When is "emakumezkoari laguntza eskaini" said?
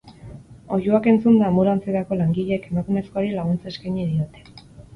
2.73-4.11